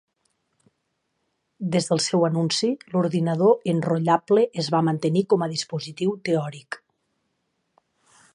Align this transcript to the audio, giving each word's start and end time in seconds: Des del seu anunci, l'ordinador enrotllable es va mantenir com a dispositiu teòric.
Des 1.75 1.89
del 1.89 2.01
seu 2.05 2.25
anunci, 2.29 2.71
l'ordinador 2.95 3.69
enrotllable 3.75 4.47
es 4.65 4.73
va 4.77 4.83
mantenir 4.89 5.25
com 5.35 5.45
a 5.45 5.51
dispositiu 5.55 6.19
teòric. 6.31 6.81